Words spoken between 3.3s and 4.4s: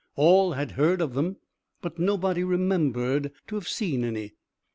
to have seen any.